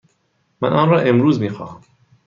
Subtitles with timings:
[0.61, 1.81] من آن را امروز می خواهم.